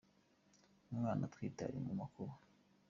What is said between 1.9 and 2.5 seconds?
makuba